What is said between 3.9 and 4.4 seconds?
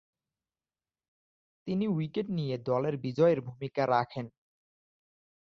রাখেন।